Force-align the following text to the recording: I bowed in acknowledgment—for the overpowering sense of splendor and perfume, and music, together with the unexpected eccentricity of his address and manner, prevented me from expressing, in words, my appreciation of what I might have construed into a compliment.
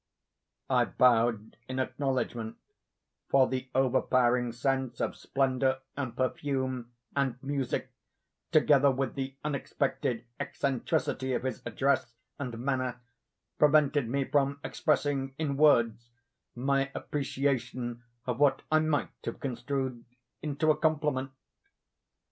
I 0.67 0.85
bowed 0.85 1.57
in 1.67 1.77
acknowledgment—for 1.77 3.47
the 3.47 3.69
overpowering 3.75 4.51
sense 4.51 4.99
of 4.99 5.15
splendor 5.15 5.81
and 5.95 6.17
perfume, 6.17 6.91
and 7.15 7.37
music, 7.43 7.91
together 8.51 8.89
with 8.89 9.13
the 9.13 9.35
unexpected 9.43 10.25
eccentricity 10.39 11.33
of 11.35 11.43
his 11.43 11.61
address 11.67 12.15
and 12.39 12.57
manner, 12.57 12.99
prevented 13.59 14.09
me 14.09 14.25
from 14.25 14.59
expressing, 14.63 15.35
in 15.37 15.55
words, 15.55 16.09
my 16.55 16.89
appreciation 16.95 18.01
of 18.25 18.39
what 18.39 18.63
I 18.71 18.79
might 18.79 19.09
have 19.25 19.39
construed 19.39 20.03
into 20.41 20.71
a 20.71 20.77
compliment. 20.77 21.29